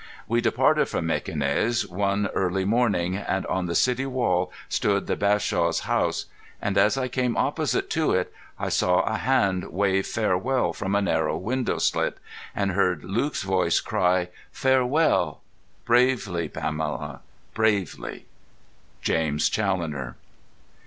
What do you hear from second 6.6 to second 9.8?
as I came opposite to it I saw a hand